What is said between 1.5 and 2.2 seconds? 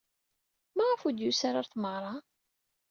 ɣer tmeɣra?